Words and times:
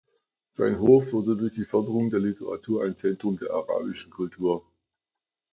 Sein 0.53 0.79
Hof 0.79 1.13
wurde 1.13 1.35
durch 1.35 1.53
die 1.53 1.63
Förderung 1.63 2.09
der 2.09 2.21
Literatur 2.21 2.83
ein 2.83 2.97
Zentrum 2.97 3.37
der 3.37 3.51
arabischen 3.51 4.09
Kultur. 4.11 4.65